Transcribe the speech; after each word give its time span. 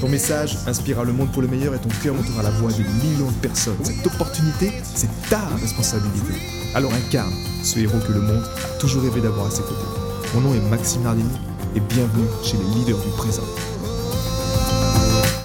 Ton 0.00 0.10
message 0.10 0.58
inspirera 0.66 1.04
le 1.04 1.12
monde 1.14 1.32
pour 1.32 1.40
le 1.40 1.48
meilleur 1.48 1.74
et 1.74 1.78
ton 1.78 1.88
cœur 2.02 2.14
montera 2.14 2.42
la 2.42 2.50
voix 2.50 2.70
de 2.70 2.82
millions 2.82 3.30
de 3.30 3.36
personnes. 3.40 3.82
Cette 3.82 4.06
opportunité, 4.06 4.70
c'est 4.82 5.08
ta 5.30 5.40
responsabilité. 5.56 6.34
Alors 6.74 6.92
incarne 6.92 7.32
ce 7.62 7.78
héros 7.78 7.98
que 8.06 8.12
le 8.12 8.20
monde 8.20 8.44
a 8.44 8.78
toujours 8.78 9.02
rêvé 9.02 9.22
d'avoir 9.22 9.46
à 9.46 9.50
ses 9.50 9.62
côtés. 9.62 9.86
Mon 10.34 10.42
nom 10.42 10.54
est 10.54 10.60
Maxime 10.68 11.02
Nardini 11.02 11.30
et 11.74 11.80
bienvenue 11.80 12.26
chez 12.44 12.58
les 12.58 12.74
leaders 12.74 12.98
du 12.98 13.08
présent. 13.16 13.44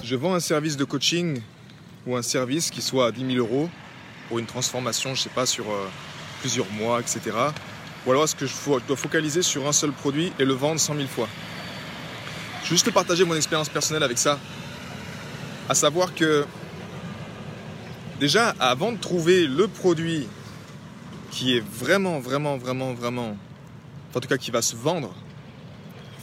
Je 0.03 0.15
vends 0.17 0.33
un 0.33 0.41
service 0.41 0.75
de 0.75 0.83
coaching 0.83 1.39
ou 2.05 2.17
un 2.17 2.21
service 2.21 2.71
qui 2.71 2.81
soit 2.81 3.07
à 3.07 3.11
10 3.13 3.33
000 3.35 3.37
euros 3.37 3.69
pour 4.27 4.39
une 4.39 4.47
transformation, 4.47 5.15
je 5.15 5.21
sais 5.21 5.29
pas, 5.29 5.45
sur 5.45 5.71
euh, 5.71 5.87
plusieurs 6.41 6.69
mois, 6.73 6.99
etc. 6.99 7.21
Ou 8.05 8.11
alors 8.11 8.25
est-ce 8.25 8.35
que 8.35 8.45
je 8.45 8.53
dois 8.85 8.97
focaliser 8.97 9.43
sur 9.43 9.65
un 9.65 9.71
seul 9.71 9.93
produit 9.93 10.33
et 10.39 10.43
le 10.43 10.53
vendre 10.53 10.79
100 10.81 10.95
000 10.95 11.07
fois? 11.07 11.29
Je 12.71 12.75
vais 12.75 12.77
juste 12.77 12.85
te 12.85 12.93
partager 12.93 13.25
mon 13.25 13.35
expérience 13.35 13.67
personnelle 13.67 14.03
avec 14.03 14.17
ça. 14.17 14.39
À 15.67 15.75
savoir 15.75 16.15
que 16.15 16.45
déjà, 18.17 18.55
avant 18.61 18.93
de 18.93 18.97
trouver 18.97 19.45
le 19.45 19.67
produit 19.67 20.25
qui 21.31 21.57
est 21.57 21.59
vraiment, 21.59 22.21
vraiment, 22.21 22.55
vraiment, 22.55 22.93
vraiment, 22.93 23.35
en 24.15 24.19
tout 24.21 24.27
cas 24.29 24.37
qui 24.37 24.51
va 24.51 24.61
se 24.61 24.77
vendre, 24.77 25.13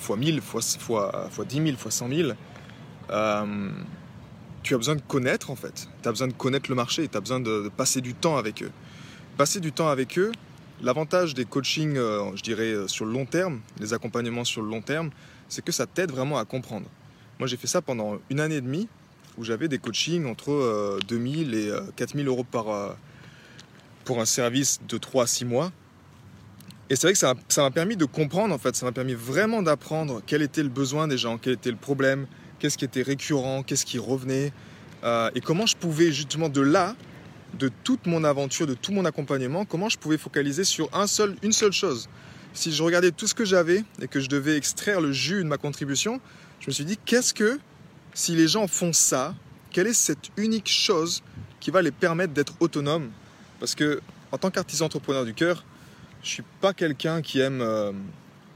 fois 0.00 0.16
1000, 0.16 0.41
fois, 0.41 0.62
fois, 0.62 1.28
fois 1.30 1.44
10 1.44 1.64
000, 1.64 1.76
fois 1.76 1.91
100 1.91 2.08
000, 2.08 2.30
euh, 3.10 3.70
tu 4.62 4.72
as 4.72 4.78
besoin 4.78 4.96
de 4.96 5.02
connaître 5.02 5.50
en 5.50 5.56
fait. 5.56 5.86
Tu 6.02 6.08
as 6.08 6.12
besoin 6.12 6.28
de 6.28 6.32
connaître 6.32 6.70
le 6.70 6.76
marché, 6.76 7.08
tu 7.08 7.16
as 7.19 7.20
besoin 7.20 7.41
de, 7.41 7.70
passer 7.76 8.00
du 8.00 8.14
temps 8.14 8.38
avec 8.38 8.62
eux. 8.62 8.72
Passer 9.36 9.60
du 9.60 9.70
temps 9.70 9.88
avec 9.88 10.19
eux, 10.19 10.32
l'avantage 10.80 11.34
des 11.34 11.44
coachings, 11.44 11.98
euh, 11.98 12.34
je 12.36 12.42
dirais, 12.42 12.72
euh, 12.72 12.88
sur 12.88 13.04
le 13.04 13.12
long 13.12 13.26
terme, 13.26 13.60
les 13.80 13.92
accompagnements 13.92 14.44
sur 14.44 14.62
le 14.62 14.70
long 14.70 14.80
terme, 14.80 15.10
c'est 15.48 15.64
que 15.64 15.72
ça 15.72 15.86
t'aide 15.86 16.10
vraiment 16.10 16.38
à 16.38 16.44
comprendre. 16.44 16.86
Moi 17.38 17.48
j'ai 17.48 17.56
fait 17.56 17.66
ça 17.66 17.82
pendant 17.82 18.18
une 18.30 18.41
année 18.41 18.56
et 18.56 18.60
demie, 18.60 18.88
où 19.36 19.44
j'avais 19.44 19.68
des 19.68 19.78
coachings 19.78 20.27
entre 20.27 20.98
2000 21.06 21.54
et 21.54 21.72
4000 21.96 22.27
euros 22.27 22.44
par, 22.44 22.96
pour 24.04 24.20
un 24.20 24.24
service 24.24 24.80
de 24.88 24.98
3 24.98 25.24
à 25.24 25.26
6 25.28 25.44
mois. 25.44 25.70
Et 26.91 26.96
c'est 26.96 27.06
vrai 27.06 27.12
que 27.12 27.19
ça 27.19 27.62
m'a 27.62 27.70
permis 27.70 27.96
de 27.96 28.06
comprendre, 28.06 28.54
en 28.54 28.58
fait, 28.58 28.74
ça 28.74 28.86
m'a 28.86 28.92
permis 28.92 29.14
vraiment 29.14 29.62
d'apprendre 29.62 30.22
quel 30.26 30.42
était 30.42 30.62
le 30.62 30.70
besoin 30.70 31.06
des 31.06 31.19
gens, 31.19 31.36
quel 31.36 31.52
était 31.52 31.70
le 31.70 31.76
problème, 31.76 32.26
qu'est-ce 32.58 32.78
qui 32.78 32.84
était 32.84 33.02
récurrent, 33.02 33.62
qu'est-ce 33.62 33.84
qui 33.84 33.98
revenait, 33.98 34.52
euh, 35.04 35.30
et 35.34 35.41
comment 35.41 35.66
je 35.66 35.76
pouvais 35.76 36.10
justement 36.12 36.48
de 36.48 36.60
là, 36.60 36.96
de 37.58 37.70
toute 37.84 38.06
mon 38.06 38.24
aventure, 38.24 38.66
de 38.66 38.74
tout 38.74 38.92
mon 38.92 39.04
accompagnement, 39.04 39.64
comment 39.64 39.88
je 39.88 39.98
pouvais 39.98 40.19
focaliser 40.19 40.64
sur 40.64 40.88
un 40.94 41.06
seul, 41.06 41.36
une 41.42 41.52
seule 41.52 41.72
chose. 41.72 42.08
Si 42.54 42.72
je 42.72 42.82
regardais 42.82 43.12
tout 43.12 43.27
ce 43.27 43.34
que 43.34 43.44
j'avais 43.44 43.84
et 44.00 44.08
que 44.08 44.20
je 44.20 44.28
devais 44.28 44.56
extraire 44.56 45.00
le 45.00 45.12
jus 45.12 45.42
de 45.42 45.48
ma 45.48 45.58
contribution, 45.58 46.20
je 46.60 46.66
me 46.68 46.72
suis 46.72 46.84
dit, 46.84 46.98
qu'est-ce 47.04 47.32
que, 47.34 47.58
si 48.14 48.34
les 48.34 48.48
gens 48.48 48.66
font 48.66 48.92
ça, 48.92 49.34
quelle 49.70 49.86
est 49.86 49.92
cette 49.92 50.30
unique 50.36 50.69
chose 50.69 51.22
qui 51.60 51.70
va 51.70 51.82
les 51.82 51.91
permettre 51.92 52.32
d'être 52.32 52.54
autonomes? 52.60 53.10
Parce 53.60 53.74
que 53.74 54.00
en 54.32 54.38
tant 54.38 54.50
qu'artisan 54.50 54.86
entrepreneur 54.86 55.24
du 55.24 55.34
cœur, 55.34 55.64
je 56.22 56.28
suis 56.28 56.44
pas 56.60 56.74
quelqu'un 56.74 57.22
qui 57.22 57.41
aime 57.41 57.60
euh, 57.60 57.92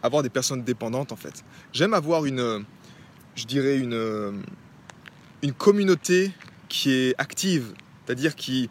avoir 0.02 0.22
des 0.22 0.30
personnes 0.30 0.62
dépendantes 0.62 1.12
en 1.12 1.16
fait. 1.16 1.44
J'aime 1.72 1.94
avoir 1.94 2.24
une, 2.24 2.64
je 3.34 3.44
dirais 3.44 3.78
une, 3.78 3.94
euh, 3.94 4.32
une 5.42 5.52
communauté 5.52 6.32
qui 6.68 6.92
est 6.92 7.14
active, 7.18 7.72
c'est-à-dire 8.04 8.34
qui, 8.34 8.68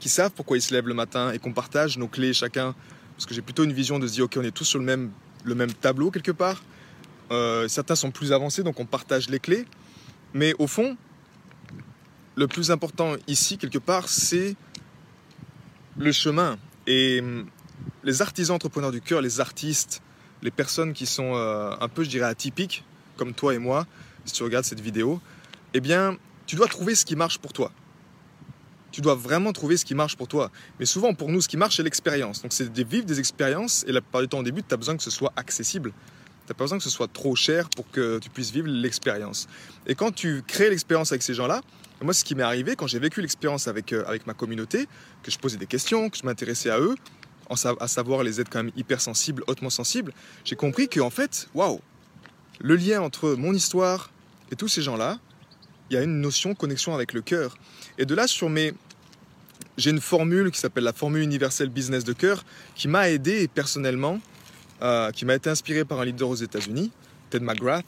qui 0.00 0.08
savent 0.08 0.32
pourquoi 0.32 0.56
ils 0.56 0.62
se 0.62 0.72
lèvent 0.74 0.88
le 0.88 0.94
matin 0.94 1.32
et 1.32 1.38
qu'on 1.38 1.52
partage 1.52 1.98
nos 1.98 2.08
clés 2.08 2.32
chacun. 2.32 2.74
Parce 3.16 3.26
que 3.26 3.34
j'ai 3.34 3.42
plutôt 3.42 3.64
une 3.64 3.72
vision 3.72 3.98
de 3.98 4.06
se 4.06 4.12
dire 4.12 4.24
ok 4.24 4.36
on 4.38 4.42
est 4.42 4.50
tous 4.50 4.64
sur 4.64 4.78
le 4.78 4.84
même, 4.84 5.10
le 5.44 5.54
même 5.54 5.72
tableau 5.72 6.10
quelque 6.10 6.32
part. 6.32 6.62
Euh, 7.30 7.68
certains 7.68 7.96
sont 7.96 8.10
plus 8.10 8.32
avancés 8.32 8.62
donc 8.62 8.80
on 8.80 8.86
partage 8.86 9.28
les 9.28 9.38
clés. 9.38 9.66
Mais 10.32 10.54
au 10.58 10.66
fond, 10.66 10.96
le 12.36 12.48
plus 12.48 12.70
important 12.70 13.14
ici 13.26 13.58
quelque 13.58 13.78
part 13.78 14.08
c'est 14.08 14.56
le 15.96 16.12
chemin. 16.12 16.58
Et 16.86 17.20
hum, 17.20 17.46
les 18.02 18.22
artisans 18.22 18.54
entrepreneurs 18.54 18.92
du 18.92 19.00
cœur, 19.00 19.20
les 19.20 19.40
artistes, 19.40 20.02
les 20.42 20.50
personnes 20.50 20.92
qui 20.92 21.06
sont 21.06 21.34
euh, 21.34 21.74
un 21.80 21.88
peu, 21.88 22.04
je 22.04 22.10
dirais, 22.10 22.26
atypiques, 22.26 22.84
comme 23.16 23.32
toi 23.32 23.54
et 23.54 23.58
moi, 23.58 23.86
si 24.24 24.34
tu 24.34 24.42
regardes 24.42 24.64
cette 24.64 24.80
vidéo, 24.80 25.20
eh 25.72 25.80
bien, 25.80 26.16
tu 26.46 26.56
dois 26.56 26.68
trouver 26.68 26.94
ce 26.94 27.04
qui 27.04 27.16
marche 27.16 27.38
pour 27.38 27.52
toi. 27.52 27.72
Tu 28.94 29.00
dois 29.00 29.16
vraiment 29.16 29.52
trouver 29.52 29.76
ce 29.76 29.84
qui 29.84 29.96
marche 29.96 30.14
pour 30.14 30.28
toi. 30.28 30.52
Mais 30.78 30.86
souvent, 30.86 31.14
pour 31.14 31.28
nous, 31.28 31.40
ce 31.40 31.48
qui 31.48 31.56
marche, 31.56 31.78
c'est 31.78 31.82
l'expérience. 31.82 32.42
Donc, 32.42 32.52
c'est 32.52 32.72
de 32.72 32.84
vivre 32.84 33.04
des 33.04 33.18
expériences. 33.18 33.84
Et 33.88 33.92
la 33.92 34.00
plupart 34.00 34.20
du 34.20 34.28
temps, 34.28 34.38
au 34.38 34.44
début, 34.44 34.62
tu 34.62 34.72
as 34.72 34.76
besoin 34.76 34.96
que 34.96 35.02
ce 35.02 35.10
soit 35.10 35.32
accessible. 35.34 35.90
Tu 35.90 36.52
n'as 36.52 36.54
pas 36.54 36.62
besoin 36.62 36.78
que 36.78 36.84
ce 36.84 36.90
soit 36.90 37.12
trop 37.12 37.34
cher 37.34 37.68
pour 37.70 37.90
que 37.90 38.20
tu 38.20 38.30
puisses 38.30 38.52
vivre 38.52 38.68
l'expérience. 38.68 39.48
Et 39.88 39.96
quand 39.96 40.12
tu 40.14 40.44
crées 40.46 40.70
l'expérience 40.70 41.10
avec 41.10 41.24
ces 41.24 41.34
gens-là, 41.34 41.60
moi, 42.02 42.14
ce 42.14 42.22
qui 42.22 42.36
m'est 42.36 42.44
arrivé 42.44 42.76
quand 42.76 42.86
j'ai 42.86 43.00
vécu 43.00 43.20
l'expérience 43.20 43.66
avec, 43.66 43.92
euh, 43.92 44.04
avec 44.06 44.28
ma 44.28 44.34
communauté, 44.34 44.86
que 45.24 45.32
je 45.32 45.38
posais 45.40 45.56
des 45.56 45.66
questions, 45.66 46.08
que 46.08 46.16
je 46.16 46.24
m'intéressais 46.24 46.70
à 46.70 46.78
eux, 46.78 46.94
à 47.50 47.88
savoir 47.88 48.22
les 48.22 48.40
êtres 48.40 48.50
quand 48.50 48.62
même 48.62 48.72
hypersensibles, 48.76 49.42
hautement 49.48 49.70
sensibles, 49.70 50.12
j'ai 50.44 50.54
compris 50.54 50.88
qu'en 50.88 51.10
fait, 51.10 51.48
waouh, 51.52 51.80
le 52.60 52.76
lien 52.76 53.02
entre 53.02 53.34
mon 53.34 53.54
histoire 53.54 54.12
et 54.52 54.56
tous 54.56 54.68
ces 54.68 54.82
gens-là, 54.82 55.18
il 55.90 55.94
y 55.94 55.96
a 55.96 56.02
une 56.02 56.20
notion 56.20 56.50
de 56.50 56.56
connexion 56.56 56.94
avec 56.94 57.12
le 57.12 57.20
cœur. 57.20 57.56
Et 57.98 58.06
de 58.06 58.14
là, 58.14 58.26
sur 58.26 58.48
mes. 58.48 58.72
J'ai 59.76 59.90
une 59.90 60.00
formule 60.00 60.50
qui 60.50 60.60
s'appelle 60.60 60.84
la 60.84 60.92
formule 60.92 61.22
universelle 61.22 61.68
business 61.68 62.04
de 62.04 62.12
cœur, 62.12 62.44
qui 62.74 62.88
m'a 62.88 63.10
aidé 63.10 63.48
personnellement, 63.48 64.20
euh, 64.82 65.10
qui 65.10 65.24
m'a 65.24 65.34
été 65.34 65.50
inspiré 65.50 65.84
par 65.84 66.00
un 66.00 66.04
leader 66.04 66.28
aux 66.28 66.34
États-Unis, 66.34 66.92
Ted 67.30 67.44
McGrath, 67.44 67.84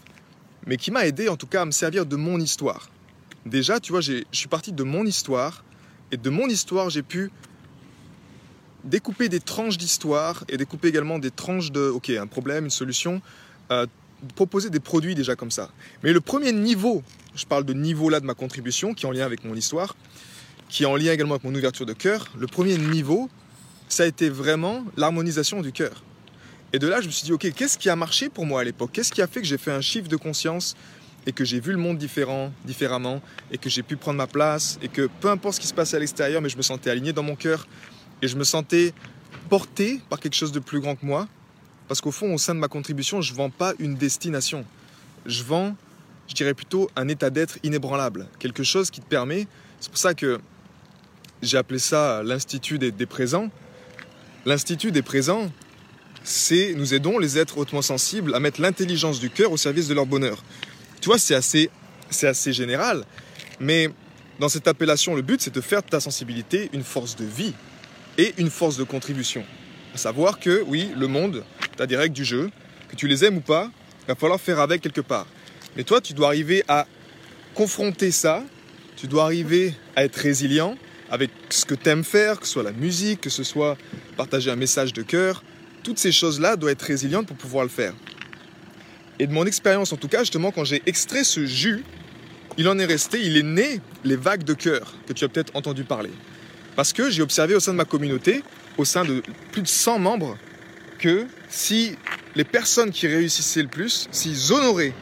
mais 0.66 0.76
qui 0.76 0.90
m'a 0.90 1.06
aidé 1.06 1.28
en 1.28 1.36
tout 1.36 1.46
cas 1.46 1.62
à 1.62 1.64
me 1.64 1.70
servir 1.70 2.06
de 2.06 2.16
mon 2.16 2.40
histoire 2.40 2.90
déjà, 3.46 3.80
tu 3.80 3.92
vois, 3.92 4.00
je 4.00 4.22
suis 4.32 4.48
parti 4.48 4.72
de 4.72 4.82
mon 4.82 5.04
histoire. 5.04 5.64
Et 6.12 6.16
de 6.16 6.30
mon 6.30 6.46
histoire, 6.46 6.90
j'ai 6.90 7.02
pu 7.02 7.30
découper 8.84 9.28
des 9.28 9.40
tranches 9.40 9.78
d'histoire 9.78 10.44
et 10.48 10.56
découper 10.56 10.88
également 10.88 11.18
des 11.18 11.30
tranches 11.30 11.72
de, 11.72 11.88
ok, 11.88 12.10
un 12.10 12.28
problème, 12.28 12.64
une 12.64 12.70
solution, 12.70 13.20
euh, 13.72 13.86
proposer 14.36 14.70
des 14.70 14.78
produits 14.78 15.16
déjà 15.16 15.34
comme 15.34 15.50
ça. 15.50 15.70
Mais 16.04 16.12
le 16.12 16.20
premier 16.20 16.52
niveau, 16.52 17.02
je 17.34 17.44
parle 17.44 17.64
de 17.64 17.72
niveau 17.72 18.08
là 18.08 18.20
de 18.20 18.26
ma 18.26 18.34
contribution, 18.34 18.94
qui 18.94 19.04
est 19.04 19.08
en 19.08 19.12
lien 19.12 19.24
avec 19.24 19.44
mon 19.44 19.54
histoire, 19.54 19.96
qui 20.68 20.82
est 20.82 20.86
en 20.86 20.96
lien 20.96 21.12
également 21.12 21.34
avec 21.34 21.44
mon 21.44 21.54
ouverture 21.54 21.86
de 21.86 21.92
cœur, 21.92 22.28
le 22.38 22.46
premier 22.46 22.76
niveau, 22.76 23.30
ça 23.88 24.02
a 24.02 24.06
été 24.06 24.28
vraiment 24.28 24.84
l'harmonisation 24.96 25.60
du 25.60 25.72
cœur. 25.72 26.02
Et 26.72 26.78
de 26.78 26.88
là, 26.88 27.00
je 27.00 27.06
me 27.06 27.12
suis 27.12 27.24
dit, 27.24 27.32
ok, 27.32 27.52
qu'est-ce 27.54 27.78
qui 27.78 27.88
a 27.88 27.96
marché 27.96 28.28
pour 28.28 28.44
moi 28.44 28.60
à 28.60 28.64
l'époque? 28.64 28.90
Qu'est-ce 28.92 29.12
qui 29.12 29.22
a 29.22 29.26
fait 29.26 29.40
que 29.40 29.46
j'ai 29.46 29.58
fait 29.58 29.70
un 29.70 29.80
chiffre 29.80 30.08
de 30.08 30.16
conscience 30.16 30.74
et 31.26 31.32
que 31.32 31.44
j'ai 31.44 31.60
vu 31.60 31.72
le 31.72 31.78
monde 31.78 31.98
différent, 31.98 32.52
différemment 32.64 33.20
et 33.50 33.58
que 33.58 33.68
j'ai 33.68 33.82
pu 33.82 33.96
prendre 33.96 34.18
ma 34.18 34.26
place 34.26 34.78
et 34.82 34.88
que 34.88 35.08
peu 35.20 35.28
importe 35.28 35.56
ce 35.56 35.60
qui 35.60 35.66
se 35.66 35.74
passait 35.74 35.96
à 35.96 36.00
l'extérieur, 36.00 36.40
mais 36.40 36.48
je 36.48 36.56
me 36.56 36.62
sentais 36.62 36.90
aligné 36.90 37.12
dans 37.12 37.22
mon 37.22 37.36
cœur 37.36 37.66
et 38.22 38.28
je 38.28 38.36
me 38.36 38.44
sentais 38.44 38.92
porté 39.48 40.00
par 40.08 40.20
quelque 40.20 40.34
chose 40.34 40.52
de 40.52 40.60
plus 40.60 40.80
grand 40.80 40.96
que 40.96 41.06
moi. 41.06 41.28
Parce 41.88 42.00
qu'au 42.00 42.10
fond, 42.10 42.34
au 42.34 42.38
sein 42.38 42.54
de 42.54 42.60
ma 42.60 42.68
contribution, 42.68 43.20
je 43.20 43.32
ne 43.32 43.36
vends 43.36 43.50
pas 43.50 43.72
une 43.78 43.94
destination. 43.94 44.64
Je 45.24 45.42
vends, 45.44 45.76
je 46.26 46.34
dirais 46.34 46.54
plutôt, 46.54 46.90
un 46.96 47.06
état 47.08 47.30
d'être 47.30 47.58
inébranlable. 47.62 48.26
Quelque 48.38 48.64
chose 48.64 48.90
qui 48.90 49.00
te 49.00 49.06
permet. 49.06 49.46
C'est 49.78 49.90
pour 49.90 49.98
ça 49.98 50.14
que 50.14 50.40
j'ai 51.46 51.56
appelé 51.56 51.78
ça 51.78 52.22
l'Institut 52.24 52.78
des, 52.78 53.06
présents. 53.06 53.50
L'Institut 54.44 54.90
des 54.90 55.02
présents, 55.02 55.50
c'est 56.24 56.74
nous 56.74 56.94
aidons 56.94 57.18
les 57.18 57.38
êtres 57.38 57.58
hautement 57.58 57.82
sensibles 57.82 58.34
à 58.34 58.40
mettre 58.40 58.60
l'intelligence 58.60 59.20
du 59.20 59.30
cœur 59.30 59.52
au 59.52 59.56
service 59.56 59.88
de 59.88 59.94
leur 59.94 60.06
bonheur. 60.06 60.42
Tu 61.00 61.06
vois, 61.06 61.18
c'est 61.18 61.34
assez, 61.34 61.70
c'est 62.10 62.26
assez 62.26 62.52
général. 62.52 63.04
Mais 63.60 63.90
dans 64.40 64.48
cette 64.48 64.68
appellation, 64.68 65.14
le 65.14 65.22
but, 65.22 65.40
c'est 65.40 65.54
de 65.54 65.60
faire 65.60 65.82
de 65.82 65.88
ta 65.88 66.00
sensibilité 66.00 66.68
une 66.72 66.82
force 66.82 67.16
de 67.16 67.24
vie 67.24 67.54
et 68.18 68.34
une 68.38 68.50
force 68.50 68.76
de 68.76 68.84
contribution. 68.84 69.44
À 69.94 69.98
savoir 69.98 70.40
que, 70.40 70.62
oui, 70.66 70.90
le 70.96 71.06
monde, 71.06 71.44
tu 71.76 71.82
as 71.82 71.86
des 71.86 71.96
règles 71.96 72.14
du 72.14 72.24
jeu, 72.24 72.50
que 72.88 72.96
tu 72.96 73.08
les 73.08 73.24
aimes 73.24 73.38
ou 73.38 73.40
pas, 73.40 73.70
il 74.02 74.08
va 74.08 74.14
falloir 74.14 74.40
faire 74.40 74.60
avec 74.60 74.82
quelque 74.82 75.00
part. 75.00 75.26
Mais 75.76 75.84
toi, 75.84 76.00
tu 76.00 76.12
dois 76.12 76.28
arriver 76.28 76.64
à 76.68 76.86
confronter 77.54 78.10
ça, 78.10 78.42
tu 78.96 79.06
dois 79.06 79.24
arriver 79.24 79.74
à 79.94 80.04
être 80.04 80.16
résilient 80.16 80.76
avec 81.10 81.30
ce 81.50 81.64
que 81.64 81.74
tu 81.74 81.88
aimes 81.88 82.04
faire, 82.04 82.40
que 82.40 82.46
ce 82.46 82.52
soit 82.52 82.62
la 82.62 82.72
musique, 82.72 83.20
que 83.20 83.30
ce 83.30 83.44
soit 83.44 83.76
partager 84.16 84.50
un 84.50 84.56
message 84.56 84.92
de 84.92 85.02
cœur. 85.02 85.42
Toutes 85.82 85.98
ces 85.98 86.12
choses-là 86.12 86.56
doivent 86.56 86.72
être 86.72 86.82
résilientes 86.82 87.26
pour 87.26 87.36
pouvoir 87.36 87.64
le 87.64 87.70
faire. 87.70 87.94
Et 89.18 89.26
de 89.26 89.32
mon 89.32 89.46
expérience, 89.46 89.92
en 89.92 89.96
tout 89.96 90.08
cas, 90.08 90.20
justement, 90.20 90.50
quand 90.50 90.64
j'ai 90.64 90.82
extrait 90.86 91.24
ce 91.24 91.46
jus 91.46 91.84
il 92.58 92.68
en 92.68 92.78
est 92.78 92.86
resté, 92.86 93.20
il 93.22 93.36
est 93.36 93.42
né 93.42 93.80
les 94.04 94.16
vagues 94.16 94.44
de 94.44 94.54
cœur 94.54 94.94
que 95.06 95.12
tu 95.12 95.24
as 95.24 95.28
peut-être 95.28 95.54
entendu 95.54 95.84
parler. 95.84 96.10
Parce 96.74 96.92
que 96.92 97.10
j'ai 97.10 97.22
observé 97.22 97.54
au 97.54 97.60
sein 97.60 97.72
de 97.72 97.76
ma 97.76 97.84
communauté, 97.84 98.42
au 98.78 98.84
sein 98.84 99.04
de 99.04 99.22
plus 99.52 99.62
de 99.62 99.68
100 99.68 99.98
membres, 99.98 100.38
que 100.98 101.26
si 101.48 101.96
les 102.34 102.44
personnes 102.44 102.90
qui 102.90 103.06
réussissaient 103.06 103.62
le 103.62 103.68
plus, 103.68 104.08
s'ils 104.10 104.52
honoraient 104.52 104.94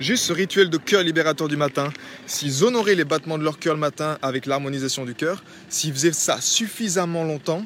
juste 0.00 0.24
ce 0.24 0.32
rituel 0.32 0.70
de 0.70 0.76
cœur 0.76 1.02
libérateur 1.02 1.48
du 1.48 1.56
matin, 1.56 1.92
s'ils 2.26 2.64
honoraient 2.64 2.94
les 2.94 3.04
battements 3.04 3.38
de 3.38 3.44
leur 3.44 3.58
cœur 3.58 3.74
le 3.74 3.80
matin 3.80 4.18
avec 4.22 4.46
l'harmonisation 4.46 5.04
du 5.04 5.14
cœur, 5.14 5.42
s'ils 5.68 5.92
faisaient 5.92 6.12
ça 6.12 6.40
suffisamment 6.40 7.24
longtemps, 7.24 7.64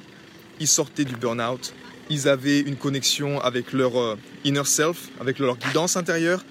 ils 0.60 0.68
sortaient 0.68 1.04
du 1.04 1.16
burn-out, 1.16 1.74
ils 2.10 2.28
avaient 2.28 2.60
une 2.60 2.76
connexion 2.76 3.40
avec 3.40 3.72
leur 3.72 3.98
euh, 3.98 4.16
inner 4.44 4.64
self, 4.64 5.08
avec 5.20 5.38
leur 5.38 5.56
guidance 5.56 5.96
intérieure, 5.96 6.44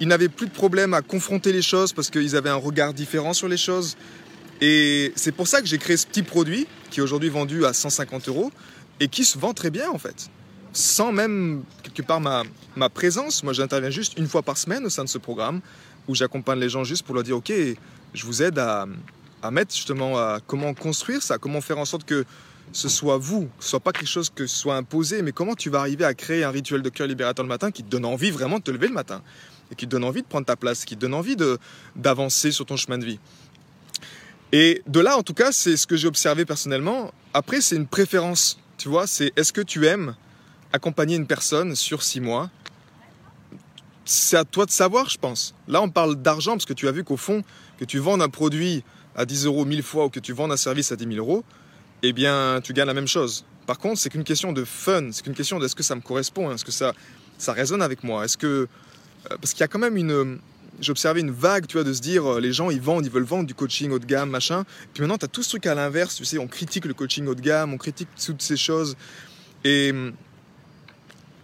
ils 0.00 0.08
n'avaient 0.08 0.28
plus 0.28 0.46
de 0.46 0.52
problème 0.52 0.94
à 0.94 1.02
confronter 1.02 1.52
les 1.52 1.62
choses 1.62 1.92
parce 1.92 2.10
qu'ils 2.10 2.36
avaient 2.36 2.50
un 2.50 2.54
regard 2.54 2.94
différent 2.94 3.32
sur 3.32 3.48
les 3.48 3.56
choses. 3.56 3.96
Et 4.60 5.12
c'est 5.16 5.32
pour 5.32 5.48
ça 5.48 5.60
que 5.60 5.66
j'ai 5.66 5.78
créé 5.78 5.96
ce 5.96 6.06
petit 6.06 6.22
produit 6.22 6.66
qui 6.90 7.00
est 7.00 7.02
aujourd'hui 7.02 7.28
vendu 7.28 7.64
à 7.64 7.72
150 7.72 8.28
euros 8.28 8.52
et 9.00 9.08
qui 9.08 9.24
se 9.24 9.38
vend 9.38 9.54
très 9.54 9.70
bien 9.70 9.90
en 9.90 9.98
fait. 9.98 10.30
Sans 10.72 11.12
même 11.12 11.62
quelque 11.82 12.02
part 12.02 12.20
ma, 12.20 12.42
ma 12.76 12.88
présence. 12.88 13.42
Moi 13.42 13.52
j'interviens 13.52 13.90
juste 13.90 14.18
une 14.18 14.28
fois 14.28 14.42
par 14.42 14.56
semaine 14.56 14.84
au 14.84 14.90
sein 14.90 15.04
de 15.04 15.08
ce 15.08 15.18
programme 15.18 15.60
où 16.06 16.14
j'accompagne 16.14 16.58
les 16.58 16.68
gens 16.68 16.84
juste 16.84 17.04
pour 17.04 17.14
leur 17.14 17.24
dire 17.24 17.36
ok, 17.36 17.52
je 18.14 18.26
vous 18.26 18.42
aide 18.42 18.58
à, 18.58 18.86
à 19.42 19.50
mettre 19.50 19.74
justement 19.74 20.18
à 20.18 20.40
comment 20.46 20.74
construire 20.74 21.22
ça, 21.22 21.38
comment 21.38 21.60
faire 21.60 21.78
en 21.78 21.84
sorte 21.84 22.04
que 22.04 22.24
ce 22.72 22.88
soit 22.88 23.16
vous, 23.16 23.44
que 23.58 23.64
ce 23.64 23.70
soit 23.70 23.80
pas 23.80 23.92
quelque 23.92 24.08
chose 24.08 24.30
que 24.30 24.46
ce 24.46 24.56
soit 24.56 24.76
imposé, 24.76 25.22
mais 25.22 25.32
comment 25.32 25.54
tu 25.54 25.70
vas 25.70 25.80
arriver 25.80 26.04
à 26.04 26.14
créer 26.14 26.44
un 26.44 26.50
rituel 26.50 26.82
de 26.82 26.88
cœur 26.88 27.06
libérateur 27.06 27.44
le 27.44 27.48
matin 27.48 27.70
qui 27.70 27.82
te 27.82 27.88
donne 27.88 28.04
envie 28.04 28.30
vraiment 28.30 28.58
de 28.58 28.62
te 28.62 28.70
lever 28.70 28.88
le 28.88 28.94
matin 28.94 29.22
et 29.70 29.74
qui 29.74 29.86
te 29.86 29.90
donne 29.90 30.04
envie 30.04 30.22
de 30.22 30.26
prendre 30.26 30.46
ta 30.46 30.56
place, 30.56 30.84
qui 30.84 30.94
te 30.94 31.00
donne 31.00 31.14
envie 31.14 31.36
d'avancer 31.96 32.50
sur 32.50 32.66
ton 32.66 32.76
chemin 32.76 32.98
de 32.98 33.04
vie. 33.04 33.18
Et 34.52 34.82
de 34.86 35.00
là, 35.00 35.18
en 35.18 35.22
tout 35.22 35.34
cas, 35.34 35.52
c'est 35.52 35.76
ce 35.76 35.86
que 35.86 35.96
j'ai 35.96 36.08
observé 36.08 36.46
personnellement. 36.46 37.12
Après, 37.34 37.60
c'est 37.60 37.76
une 37.76 37.86
préférence. 37.86 38.58
Tu 38.78 38.88
vois, 38.88 39.06
c'est 39.06 39.32
est-ce 39.36 39.52
que 39.52 39.60
tu 39.60 39.86
aimes 39.86 40.14
accompagner 40.72 41.16
une 41.16 41.26
personne 41.26 41.74
sur 41.74 42.02
six 42.02 42.20
mois 42.20 42.50
C'est 44.04 44.36
à 44.36 44.44
toi 44.44 44.66
de 44.66 44.70
savoir, 44.70 45.08
je 45.08 45.18
pense. 45.18 45.54
Là, 45.66 45.82
on 45.82 45.90
parle 45.90 46.16
d'argent 46.16 46.52
parce 46.52 46.64
que 46.64 46.72
tu 46.72 46.88
as 46.88 46.92
vu 46.92 47.04
qu'au 47.04 47.16
fond, 47.16 47.42
que 47.78 47.84
tu 47.84 47.98
vends 47.98 48.20
un 48.20 48.28
produit 48.28 48.84
à 49.16 49.24
10 49.24 49.46
euros 49.46 49.64
mille 49.64 49.82
fois 49.82 50.06
ou 50.06 50.10
que 50.10 50.20
tu 50.20 50.32
vends 50.32 50.50
un 50.50 50.56
service 50.56 50.92
à 50.92 50.96
10 50.96 51.14
000 51.14 51.16
euros, 51.16 51.44
eh 52.02 52.12
bien, 52.12 52.60
tu 52.62 52.72
gagnes 52.72 52.86
la 52.86 52.94
même 52.94 53.08
chose. 53.08 53.44
Par 53.66 53.78
contre, 53.78 53.98
c'est 53.98 54.10
qu'une 54.10 54.24
question 54.24 54.52
de 54.52 54.64
fun, 54.64 55.10
c'est 55.12 55.22
qu'une 55.22 55.34
question 55.34 55.58
de 55.58 55.64
est-ce 55.64 55.76
que 55.76 55.82
ça 55.82 55.94
me 55.94 56.00
correspond, 56.00 56.50
est-ce 56.52 56.64
que 56.64 56.72
ça, 56.72 56.94
ça 57.36 57.52
résonne 57.52 57.82
avec 57.82 58.04
moi, 58.04 58.24
est-ce 58.24 58.38
que 58.38 58.68
euh, 59.30 59.36
parce 59.40 59.52
qu'il 59.52 59.60
y 59.60 59.64
a 59.64 59.68
quand 59.68 59.78
même 59.78 59.96
une 59.96 60.38
j'observais 60.80 61.20
une 61.20 61.30
vague, 61.30 61.66
tu 61.66 61.76
vois, 61.76 61.84
de 61.84 61.92
se 61.92 62.00
dire, 62.00 62.24
euh, 62.24 62.40
les 62.40 62.52
gens, 62.52 62.70
ils 62.70 62.80
vendent, 62.80 63.04
ils 63.04 63.10
veulent 63.10 63.24
vendre 63.24 63.46
du 63.46 63.54
coaching 63.54 63.90
haut 63.90 63.98
de 63.98 64.06
gamme, 64.06 64.30
machin. 64.30 64.64
Puis 64.94 65.00
maintenant, 65.00 65.18
tu 65.18 65.24
as 65.24 65.28
tout 65.28 65.42
ce 65.42 65.48
truc 65.50 65.66
à 65.66 65.74
l'inverse, 65.74 66.14
tu 66.14 66.24
sais, 66.24 66.38
on 66.38 66.46
critique 66.46 66.84
le 66.84 66.94
coaching 66.94 67.26
haut 67.26 67.34
de 67.34 67.40
gamme, 67.40 67.74
on 67.74 67.78
critique 67.78 68.08
toutes 68.24 68.42
ces 68.42 68.56
choses. 68.56 68.96
Et, 69.64 69.92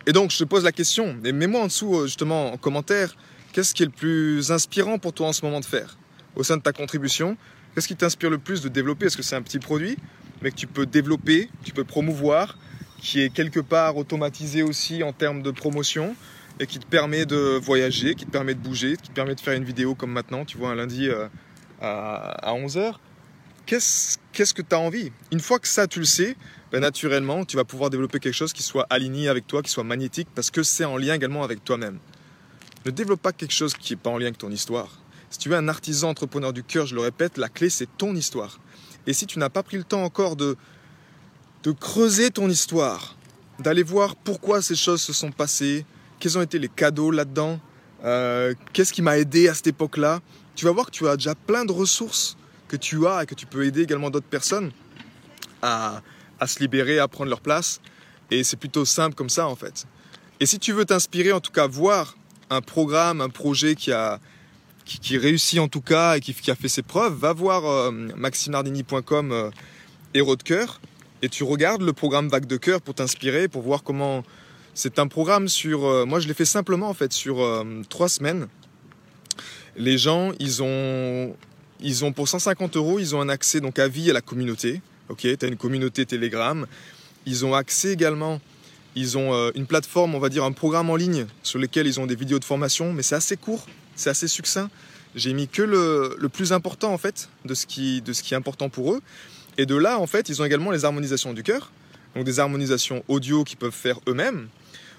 et 0.07 0.13
donc, 0.13 0.31
je 0.31 0.39
te 0.39 0.45
pose 0.45 0.65
la 0.65 0.73
question, 0.73 1.17
et 1.25 1.33
mets-moi 1.33 1.63
en 1.63 1.67
dessous, 1.67 1.97
euh, 1.97 2.07
justement, 2.07 2.53
en 2.53 2.57
commentaire, 2.57 3.17
qu'est-ce 3.53 3.75
qui 3.75 3.83
est 3.83 3.87
le 3.87 3.93
plus 3.93 4.53
inspirant 4.53 4.99
pour 4.99 5.13
toi 5.13 5.29
en 5.29 5.33
ce 5.33 5.45
moment 5.45 5.61
de 5.61 5.65
faire 5.65 5.97
Au 6.37 6.43
sein 6.43 6.57
de 6.57 6.63
ta 6.63 6.73
contribution, 6.73 7.37
qu'est-ce 7.75 7.89
qui 7.89 7.97
t'inspire 7.97 8.31
le 8.31 8.39
plus 8.39 8.61
de 8.61 8.69
développer? 8.69 9.07
Est-ce 9.07 9.17
que 9.17 9.23
c'est 9.23 9.37
un 9.37 9.43
petit 9.43 9.59
produit, 9.59 9.97
mais 10.43 10.51
que 10.51 10.57
tu 10.57 10.67
peux 10.67 10.87
développer, 10.87 11.49
tu 11.65 11.73
peux 11.73 11.85
promouvoir, 11.85 12.59
qui 12.99 13.21
est 13.21 13.31
quelque 13.31 13.61
part 13.61 13.97
automatisé 13.97 14.63
aussi 14.63 15.03
en 15.03 15.13
termes 15.13 15.43
de 15.43 15.51
promotion 15.51 16.17
et 16.61 16.67
qui 16.67 16.79
te 16.79 16.87
permet 16.87 17.27
de 17.27 17.59
voyager, 17.61 18.15
qui 18.15 18.27
te 18.27 18.31
permet 18.31 18.55
de 18.55 18.61
bouger, 18.61 18.97
qui 18.97 19.09
te 19.09 19.15
permet 19.15 19.35
de 19.35 19.41
faire 19.41 19.55
une 19.55 19.65
vidéo 19.65 19.95
comme 19.95 20.13
maintenant, 20.13 20.45
tu 20.45 20.57
vois, 20.57 20.71
un 20.71 20.75
lundi 20.75 21.09
euh, 21.09 21.29
à, 21.81 22.55
11h. 22.55 22.95
Qu'est-ce, 23.67 24.19
que 24.55 24.63
tu 24.63 24.75
as 24.75 24.79
envie? 24.79 25.11
Une 25.33 25.41
fois 25.41 25.59
que 25.59 25.69
ça, 25.69 25.87
tu 25.87 25.99
le 25.99 26.05
sais, 26.05 26.37
ben, 26.71 26.81
naturellement, 26.81 27.45
tu 27.45 27.57
vas 27.57 27.65
pouvoir 27.65 27.89
développer 27.89 28.21
quelque 28.21 28.35
chose 28.35 28.53
qui 28.53 28.63
soit 28.63 28.87
aligné 28.91 29.29
avec 29.29 29.47
toi, 29.47 29.63
qui 29.63 29.71
soit 29.71 29.85
magnétique, 29.85 30.29
parce 30.35 30.51
que 30.51 30.63
c'est 30.63 30.85
en 30.85 30.99
lien 30.99 31.15
également 31.15 31.43
avec 31.43 31.65
toi-même. 31.65 31.99
Ne 32.85 32.91
développe 32.91 33.23
pas 33.23 33.33
quelque 33.33 33.55
chose 33.55 33.73
qui 33.75 33.95
n'est 33.95 34.01
pas 34.01 34.11
en 34.11 34.19
lien 34.19 34.27
avec 34.27 34.39
ton 34.39 34.51
histoire. 34.51 35.01
Si 35.31 35.39
tu 35.39 35.51
es 35.53 35.57
un 35.57 35.69
artisan 35.69 36.11
entrepreneur 36.11 36.53
du 36.53 36.63
cœur, 36.63 36.87
je 36.87 36.95
le 36.95 37.01
répète, 37.01 37.39
la 37.39 37.49
clé, 37.49 37.71
c'est 37.71 37.89
ton 37.97 38.15
histoire. 38.15 38.61
Et 39.07 39.15
si 39.15 39.27
tu 39.27 39.39
n'as 39.39 39.49
pas 39.49 39.63
pris 39.63 39.79
le 39.79 39.85
temps 39.85 40.05
encore 40.05 40.37
de, 40.37 40.57
de 41.63 41.73
creuser 41.73 42.31
ton 42.31 42.51
histoire, 42.51 43.17
d'aller 43.59 43.83
voir 43.83 44.15
pourquoi 44.17 44.61
ces 44.61 44.77
choses 44.77 45.01
se 45.01 45.13
sont 45.15 45.33
passées, 45.33 45.87
quels 46.21 46.37
ont 46.37 46.43
été 46.43 46.59
les 46.59 46.69
cadeaux 46.69 47.11
là-dedans, 47.11 47.59
euh, 48.05 48.55
qu'est-ce 48.73 48.93
qui 48.93 49.01
m'a 49.01 49.17
aidé 49.19 49.49
à 49.49 49.55
cette 49.55 49.69
époque-là. 49.69 50.21
Tu 50.55 50.67
vas 50.67 50.73
voir 50.73 50.87
que 50.87 50.91
tu 50.91 51.09
as 51.09 51.17
déjà 51.17 51.35
plein 51.35 51.65
de 51.65 51.73
ressources 51.73 52.37
que 52.69 52.77
tu 52.77 53.07
as 53.07 53.23
et 53.23 53.27
que 53.27 53.35
tu 53.35 53.47
peux 53.47 53.65
aider 53.65 53.83
également 53.83 54.11
d'autres 54.11 54.27
personnes 54.27 54.73
à, 55.63 56.03
se 56.47 56.59
libérer, 56.61 56.99
à 56.99 57.09
prendre 57.09 57.31
leur 57.31 57.41
place. 57.41 57.81
Et 58.31 58.45
c'est 58.45 58.57
plutôt 58.57 58.85
simple 58.85 59.15
comme 59.15 59.31
ça 59.31 59.49
en 59.49 59.57
fait. 59.57 59.87
Et 60.41 60.47
si 60.47 60.59
tu 60.59 60.73
veux 60.73 60.85
t'inspirer, 60.85 61.33
en 61.33 61.41
tout 61.41 61.53
cas 61.53 61.67
voir 61.67 62.17
un 62.51 62.61
programme, 62.61 63.21
un 63.21 63.29
projet 63.29 63.75
qui 63.75 63.93
a 63.93 64.21
qui, 64.85 65.17
réussit 65.17 65.59
en 65.61 65.69
tout 65.69 65.81
cas 65.81 66.17
et 66.17 66.21
qui, 66.21 66.51
a 66.51 66.55
fait 66.55 66.69
ses 66.69 66.83
preuves, 66.83 67.15
va 67.15 67.33
voir 67.33 67.65
euh, 67.65 67.91
maximardini.com 67.91 69.33
euh, 69.33 69.51
Héros 70.13 70.37
de 70.37 70.43
cœur 70.43 70.79
et 71.25 71.31
tu 71.31 71.43
regardes 71.43 71.81
le 71.81 71.95
programme 71.95 72.29
Vague 72.29 72.45
de 72.45 72.59
cœur 72.59 72.83
pour 72.83 72.95
t'inspirer, 72.95 73.49
pour 73.49 73.63
voir 73.63 73.83
comment 73.83 74.25
c'est 74.75 74.99
un 74.99 75.07
programme 75.07 75.49
sur. 75.49 75.87
Euh, 75.87 76.05
moi, 76.05 76.21
je 76.21 76.29
l'ai 76.29 76.35
fait 76.35 76.45
simplement 76.45 76.89
en 76.91 76.95
fait 76.95 77.15
sur 77.15 77.41
euh, 77.41 77.65
trois 77.89 78.11
semaines. 78.11 78.47
Les 79.77 79.97
gens, 79.97 80.33
ils 80.39 80.63
ont, 80.63 81.35
ils 81.85 82.05
ont 82.05 82.13
pour 82.13 82.29
150 82.29 82.77
euros, 82.77 82.99
ils 82.99 83.15
ont 83.15 83.21
un 83.21 83.29
accès 83.29 83.61
donc 83.61 83.79
à 83.79 83.87
vie 83.87 84.11
à 84.11 84.13
la 84.15 84.23
communauté. 84.23 84.81
Ok, 85.11 85.21
tu 85.39 85.47
une 85.47 85.57
communauté 85.57 86.07
Telegram. 86.07 86.67
Ils 87.27 87.45
ont 87.45 87.55
accès 87.55 87.93
également. 87.93 88.41
Ils 88.97 89.19
ont 89.19 89.35
euh, 89.35 89.51
une 89.55 89.67
plateforme, 89.67 90.15
on 90.15 90.19
va 90.19 90.31
dire 90.31 90.45
un 90.45 90.53
programme 90.53 90.89
en 90.89 90.97
ligne 90.97 91.27
sur 91.43 91.59
lequel 91.59 91.87
ils 91.87 92.01
ont 92.01 92.07
des 92.07 92.15
vidéos 92.15 92.39
de 92.39 92.45
formation, 92.45 92.93
mais 92.93 93.03
c'est 93.03 93.17
assez 93.17 93.37
court, 93.37 93.67
c'est 93.97 94.09
assez 94.09 94.29
succinct. 94.29 94.71
J'ai 95.15 95.35
mis 95.35 95.47
que 95.47 95.63
le, 95.63 96.17
le, 96.19 96.29
plus 96.29 96.53
important 96.53 96.93
en 96.93 96.99
fait 96.99 97.29
de 97.45 97.55
ce, 97.55 97.67
qui, 97.67 98.01
de 98.01 98.13
ce 98.13 98.23
qui 98.23 98.35
est 98.35 98.37
important 98.37 98.69
pour 98.71 98.95
eux. 98.95 99.03
Et 99.59 99.67
de 99.67 99.77
là, 99.77 99.99
en 99.99 100.07
fait, 100.07 100.29
ils 100.29 100.41
ont 100.41 100.45
également 100.45 100.71
les 100.71 100.85
harmonisations 100.85 101.35
du 101.35 101.43
cœur, 101.43 101.71
donc 102.17 102.25
des 102.25 102.41
harmonisations 102.41 103.05
audio 103.09 103.45
qu'ils 103.45 103.59
peuvent 103.59 103.73
faire 103.73 104.01
eux-mêmes. 104.09 104.49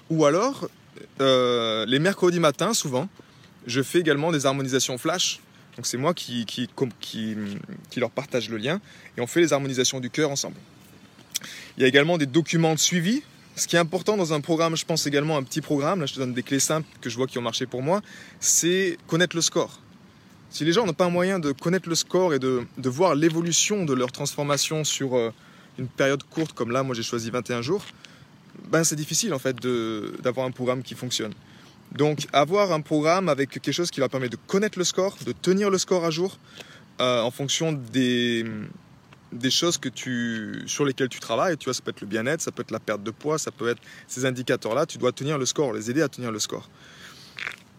Ou 0.10 0.26
alors, 0.26 0.70
euh, 1.20 1.86
les 1.88 2.00
mercredis 2.00 2.40
matins, 2.40 2.74
souvent, 2.74 3.10
je 3.66 3.81
fais 3.81 4.00
également 4.00 4.31
des 4.31 4.46
harmonisations 4.46 4.98
flash. 4.98 5.40
Donc 5.75 5.86
c'est 5.86 5.98
moi 5.98 6.13
qui, 6.13 6.45
qui, 6.45 6.69
leur 7.98 8.12
partage 8.12 8.50
le 8.50 8.57
lien 8.57 8.80
et 9.18 9.22
on 9.22 9.27
fait 9.27 9.42
les 9.42 9.54
harmonisations 9.54 10.00
du 10.00 10.09
cœur 10.09 10.31
ensemble. 10.31 10.56
Il 11.78 11.81
y 11.81 11.83
a 11.85 11.88
également 11.88 12.18
des 12.18 12.26
documents 12.26 12.73
de 12.73 12.80
suivi. 12.80 13.23
Ce 13.57 13.68
qui 13.68 13.76
est 13.76 13.80
important 13.80 14.18
dans 14.18 14.33
un 14.33 14.42
programme, 14.42 14.76
je 14.76 14.85
pense 14.85 15.07
également 15.07 15.38
un 15.38 15.44
petit 15.44 15.61
programme, 15.61 16.02
là 16.02 16.06
je 16.06 16.14
te 16.14 16.19
donne 16.19 16.33
des 16.33 16.44
clés 16.44 16.59
simples 16.59 16.88
que 17.02 17.09
je 17.09 17.16
vois 17.16 17.28
qui 17.28 17.38
ont 17.38 17.42
marché 17.42 17.66
pour 17.66 17.81
moi, 17.81 18.02
c'est 18.40 18.97
connaître 19.07 19.35
le 19.35 19.42
score. 19.42 19.80
Si 20.50 20.66
les 20.66 20.73
gens 20.73 20.85
n'ont 20.85 20.94
pas 20.94 21.06
un 21.06 21.09
moyen 21.09 21.40
de 21.40 21.52
connaître 21.52 21.90
le 21.90 21.95
score 21.95 22.33
et 22.33 22.40
de, 22.40 22.66
de 22.78 22.90
voir 22.90 23.16
l'évolution 23.16 23.85
de 23.85 23.94
leur 23.94 24.11
transformation 24.11 24.83
sur 24.83 25.16
euh, 25.16 25.31
une 25.78 25.88
période 25.88 26.23
courte 26.23 26.54
comme 26.54 26.71
là, 26.71 26.83
moi 26.83 26.95
j'ai 26.95 27.04
choisi 27.04 27.30
21 27.30 27.61
jours, 27.61 27.85
ben, 28.69 28.83
c'est 28.83 28.95
difficile 28.95 29.33
en 29.33 29.40
fait 29.40 29.56
d'avoir 30.21 30.45
un 30.45 30.52
programme 30.52 30.83
qui 30.83 30.95
fonctionne. 30.95 31.33
Donc 31.95 32.28
avoir 32.33 32.71
un 32.71 32.81
programme 32.81 33.30
avec 33.30 33.49
quelque 33.49 33.71
chose 33.71 33.90
qui 33.90 33.99
va 33.99 34.09
permettre 34.09 34.33
de 34.33 34.42
connaître 34.47 34.78
le 34.78 34.83
score, 34.83 35.18
de 35.25 35.31
tenir 35.31 35.69
le 35.69 35.78
score 35.78 36.06
à 36.06 36.11
jour 36.11 36.37
euh, 36.99 37.21
en 37.21 37.31
fonction 37.31 37.71
des, 37.71 38.45
des 39.31 39.49
choses 39.49 39.78
que 39.78 39.90
tu, 39.90 40.64
sur 40.68 40.85
lesquelles 40.85 41.09
tu 41.09 41.19
travailles. 41.19 41.57
Tu 41.57 41.66
vois, 41.66 41.73
ça 41.73 41.81
peut 41.81 41.92
être 41.92 42.02
le 42.02 42.07
bien-être, 42.07 42.42
ça 42.42 42.52
peut 42.52 42.61
être 42.61 42.71
la 42.71 42.80
perte 42.80 43.04
de 43.04 43.11
poids, 43.11 43.37
ça 43.37 43.52
peut 43.52 43.69
être 43.69 43.81
ces 44.07 44.25
indicateurs-là. 44.25 44.85
Tu 44.85 44.97
dois 44.97 45.11
tenir 45.11 45.37
le 45.37 45.45
score, 45.45 45.73
les 45.73 45.90
aider 45.90 46.02
à 46.02 46.09
tenir 46.09 46.31
le 46.31 46.40
score. 46.40 46.69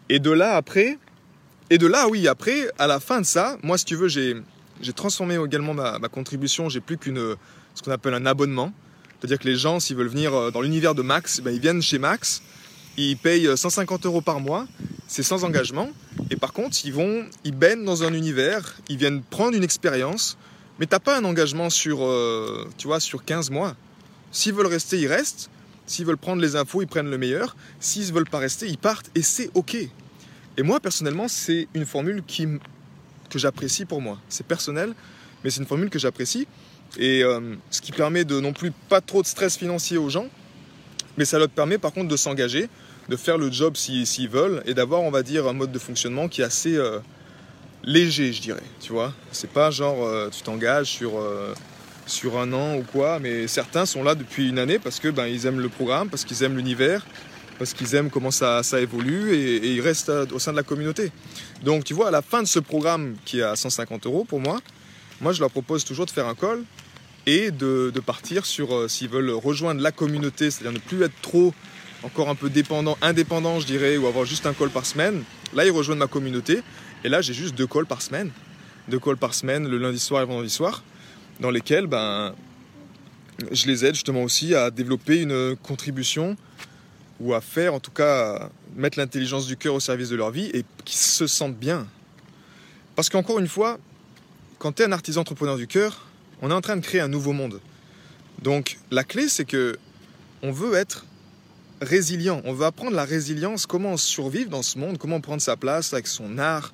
Et 0.08 0.18
de 0.18 0.30
là 0.30 0.56
après, 0.56 0.99
et 1.68 1.78
de 1.78 1.87
là 1.87 2.08
oui 2.08 2.28
après, 2.28 2.70
à 2.78 2.87
la 2.87 3.00
fin 3.00 3.20
de 3.20 3.26
ça, 3.26 3.58
moi 3.62 3.76
si 3.76 3.85
tu 3.85 3.96
veux, 3.96 4.08
j'ai 4.08 4.42
transformé 4.94 5.37
également 5.37 5.75
ma, 5.75 5.99
ma 5.99 6.08
contribution. 6.08 6.68
J'ai 6.68 6.80
plus 6.80 6.96
qu'une 6.96 7.37
ce 7.75 7.82
qu'on 7.82 7.90
appelle 7.92 8.14
un 8.14 8.26
abonnement. 8.26 8.73
C'est-à-dire 9.18 9.38
que 9.38 9.49
les 9.49 9.56
gens, 9.56 9.80
s'ils 9.80 9.96
veulent 9.96 10.08
venir 10.08 10.35
euh, 10.35 10.50
dans 10.50 10.61
l'univers 10.61 10.94
de 10.94 11.02
Max, 11.02 11.40
ben, 11.40 11.54
ils 11.54 11.61
viennent 11.61 11.82
chez 11.82 11.99
Max, 11.99 12.42
ils 12.97 13.17
payent 13.17 13.57
150 13.57 14.05
euh, 14.05 14.09
euros 14.09 14.21
par 14.21 14.41
mois, 14.41 14.67
c'est 15.07 15.23
sans 15.23 15.45
engagement. 15.45 15.91
Et 16.31 16.37
par 16.37 16.53
contre, 16.53 16.76
ils 16.85 16.93
vont, 16.93 17.25
ils 17.45 17.55
baignent 17.55 17.85
dans 17.85 18.03
un 18.03 18.12
univers, 18.12 18.76
ils 18.88 18.97
viennent 18.97 19.23
prendre 19.23 19.57
une 19.57 19.65
expérience, 19.65 20.37
mais 20.79 20.87
t'as 20.87 20.99
pas 20.99 21.19
un 21.19 21.25
engagement 21.25 21.71
sur, 21.71 22.05
euh, 22.05 22.69
tu 22.76 22.87
vois, 22.87 23.00
sur 23.00 23.25
15 23.25 23.50
mois. 23.50 23.76
S'ils 24.33 24.53
veulent 24.53 24.67
rester, 24.67 24.99
ils 24.99 25.07
restent. 25.07 25.50
S'ils 25.87 26.05
veulent 26.05 26.17
prendre 26.17 26.43
les 26.43 26.57
infos, 26.57 26.83
ils 26.83 26.88
prennent 26.88 27.11
le 27.11 27.19
meilleur. 27.19 27.57
S'ils 27.81 28.09
ne 28.09 28.12
veulent 28.12 28.29
pas 28.29 28.38
rester, 28.38 28.67
ils 28.67 28.79
partent 28.79 29.11
et 29.15 29.23
c'est 29.23 29.50
ok. 29.55 29.76
Et 30.59 30.62
moi, 30.62 30.81
personnellement, 30.81 31.29
c'est 31.29 31.69
une 31.75 31.87
formule 31.87 32.23
qui, 32.26 32.47
que 33.31 33.38
j'apprécie 33.38 33.85
pour 33.85 34.00
moi. 34.00 34.19
C'est 34.29 34.47
personnel, 34.47 34.95
mais 35.45 35.50
c'est 35.50 35.61
une 35.61 35.67
formule 35.67 35.91
que 35.91 35.99
j'apprécie. 35.99 36.47
Et 36.99 37.23
euh, 37.23 37.55
ce 37.71 37.81
qui 37.81 37.93
permet 37.93 38.25
de 38.25 38.41
non 38.41 38.53
plus 38.53 38.73
pas 38.88 39.00
trop 39.00 39.23
de 39.23 39.26
stress 39.26 39.57
financier 39.57 39.99
aux 39.99 40.09
gens, 40.09 40.26
mais 41.17 41.25
ça 41.25 41.38
leur 41.38 41.49
permet 41.49 41.79
par 41.79 41.93
contre 41.93 42.09
de 42.09 42.17
s'engager, 42.17 42.69
de 43.08 43.16
faire 43.16 43.38
le 43.38 43.50
job 43.50 43.76
s'ils 43.76 44.28
veulent 44.28 44.62
et 44.66 44.75
d'avoir, 44.75 45.02
on 45.02 45.10
va 45.10 45.22
dire, 45.22 45.46
un 45.46 45.52
mode 45.52 45.72
de 45.72 45.78
fonctionnement 45.78 46.28
qui 46.28 46.40
est 46.40 46.44
assez 46.44 46.76
euh, 46.76 46.98
léger, 47.84 48.32
je 48.32 48.42
dirais. 48.42 48.62
Tu 48.80 48.92
vois, 48.92 49.12
c'est 49.32 49.50
pas 49.50 49.70
genre 49.70 50.04
euh, 50.04 50.28
tu 50.30 50.42
t'engages 50.42 50.88
sur 50.88 51.18
euh, 51.18 51.54
sur 52.06 52.38
un 52.38 52.52
an 52.52 52.76
ou 52.76 52.82
quoi, 52.82 53.18
mais 53.18 53.46
certains 53.46 53.86
sont 53.86 54.02
là 54.02 54.14
depuis 54.14 54.48
une 54.48 54.58
année 54.58 54.78
parce 54.78 55.00
que 55.00 55.08
ben 55.08 55.26
ils 55.26 55.46
aiment 55.46 55.60
le 55.60 55.68
programme, 55.68 56.08
parce 56.08 56.25
qu'ils 56.25 56.42
aiment 56.42 56.56
l'univers, 56.56 57.06
parce 57.58 57.75
qu'ils 57.75 57.94
aiment 57.94 58.10
comment 58.10 58.30
ça, 58.30 58.62
ça 58.62 58.80
évolue 58.80 59.34
et, 59.34 59.72
ils 59.72 59.80
restent 59.80 60.12
au 60.32 60.38
sein 60.38 60.52
de 60.52 60.56
la 60.56 60.62
communauté. 60.62 61.12
Donc 61.64 61.84
tu 61.84 61.94
vois, 61.94 62.08
à 62.08 62.10
la 62.10 62.22
fin 62.22 62.42
de 62.42 62.48
ce 62.48 62.58
programme 62.58 63.16
qui 63.25 63.38
est 63.38 63.42
à 63.42 63.56
150 63.56 64.06
euros 64.06 64.25
pour 64.25 64.40
moi, 64.40 64.60
moi 65.20 65.32
je 65.32 65.40
leur 65.40 65.50
propose 65.50 65.84
toujours 65.84 66.06
de 66.06 66.10
faire 66.10 66.26
un 66.26 66.34
call 66.34 66.64
et 67.26 67.50
de, 67.50 67.90
de 67.92 68.00
partir 68.00 68.46
sur 68.46 68.88
s'ils 68.88 69.08
veulent 69.08 69.30
rejoindre 69.30 69.80
la 69.80 69.90
communauté, 69.90 70.50
c'est-à-dire 70.50 70.72
ne 70.72 70.78
plus 70.78 71.02
être 71.02 71.20
trop 71.22 71.52
encore 72.03 72.29
un 72.29 72.35
peu 72.35 72.50
dépendant, 72.50 72.97
indépendant 73.03 73.61
je 73.61 73.67
dirais, 73.67 73.97
ou 73.97 74.07
avoir 74.07 74.25
juste 74.25 74.47
un 74.47 74.53
call 74.53 74.71
par 74.71 74.87
semaine. 74.87 75.25
Là 75.55 75.65
ils 75.65 75.71
rejoignent 75.71 75.99
ma 75.99 76.07
communauté 76.07 76.62
et 77.05 77.09
là 77.09 77.21
j'ai 77.21 77.35
juste 77.35 77.55
deux 77.55 77.67
calls 77.67 77.87
par 77.87 78.03
semaine, 78.03 78.31
deux 78.88 78.99
calls 78.99 79.17
par 79.17 79.35
semaine 79.35 79.69
le 79.69 79.79
lundi 79.79 79.99
soir 79.99 80.23
et 80.23 80.25
le 80.25 80.29
vendredi 80.29 80.50
soir, 80.50 80.83
dans 81.41 81.50
lesquels 81.50 81.87
ben 81.87 82.35
je 83.50 83.67
les 83.67 83.85
aide 83.85 83.95
justement 83.95 84.23
aussi 84.23 84.55
à 84.55 84.71
développer 84.71 85.21
une 85.21 85.57
contribution 85.62 86.37
ou 87.21 87.35
à 87.35 87.41
faire, 87.41 87.75
en 87.75 87.81
tout 87.81 87.91
cas, 87.91 88.50
mettre 88.75 88.99
l'intelligence 88.99 89.47
du 89.47 89.57
cœur 89.57 89.75
au 89.75 89.81
service 89.81 90.09
de 90.09 90.17
leur 90.17 90.31
vie 90.31 90.50
et 90.53 90.65
qu'ils 90.85 90.99
se 90.99 91.26
sentent 91.26 91.57
bien. 91.57 91.87
Parce 92.95 93.09
qu'encore 93.09 93.38
une 93.38 93.49
fois, 93.49 93.79
quand 94.59 94.73
tu 94.73 94.83
es 94.83 94.87
un 94.87 94.93
artisan 94.93 95.23
entrepreneur 95.23 95.57
du 95.57 95.67
cœur, 95.67 96.07
on 96.43 96.50
est 96.50 96.55
en 96.55 96.61
train 96.61 96.76
de 96.76 96.83
créer 96.83 97.00
un 97.00 97.09
nouveau 97.09 97.33
monde. 97.33 97.61
Donc 98.43 98.79
la 98.91 99.05
clé, 99.05 99.29
c'est 99.29 99.45
que 99.45 99.79
on 100.43 100.53
veut 100.53 100.75
être 100.75 101.07
résilient. 101.80 102.40
On 102.45 102.52
veut 102.52 102.64
apprendre 102.64 102.92
la 102.92 103.04
résilience, 103.04 103.66
comment 103.66 103.97
survivre 103.97 104.50
dans 104.50 104.62
ce 104.62 104.78
monde, 104.78 104.99
comment 104.99 105.21
prendre 105.21 105.42
sa 105.42 105.56
place 105.56 105.92
avec 105.92 106.06
son 106.06 106.38
art, 106.38 106.73